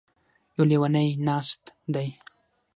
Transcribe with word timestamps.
يـو 0.55 0.63
ليونی 0.69 1.07
نـاست 1.25 1.63
دی. 1.93 2.07